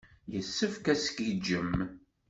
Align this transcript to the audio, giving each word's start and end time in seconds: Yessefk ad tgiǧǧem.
Yessefk 0.33 0.85
ad 0.93 0.99
tgiǧǧem. 0.99 1.73